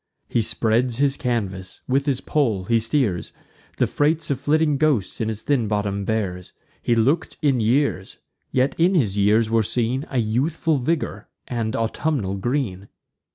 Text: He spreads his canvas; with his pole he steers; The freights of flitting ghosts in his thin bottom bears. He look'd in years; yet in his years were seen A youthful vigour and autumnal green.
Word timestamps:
He 0.27 0.41
spreads 0.41 0.97
his 0.97 1.15
canvas; 1.15 1.81
with 1.87 2.07
his 2.07 2.21
pole 2.21 2.65
he 2.65 2.79
steers; 2.79 3.31
The 3.77 3.85
freights 3.85 4.31
of 4.31 4.39
flitting 4.39 4.77
ghosts 4.77 5.21
in 5.21 5.27
his 5.27 5.43
thin 5.43 5.67
bottom 5.67 6.05
bears. 6.05 6.53
He 6.81 6.95
look'd 6.95 7.37
in 7.43 7.59
years; 7.59 8.17
yet 8.51 8.73
in 8.79 8.95
his 8.95 9.19
years 9.19 9.51
were 9.51 9.61
seen 9.61 10.07
A 10.09 10.17
youthful 10.17 10.79
vigour 10.79 11.29
and 11.47 11.75
autumnal 11.75 12.35
green. 12.37 12.89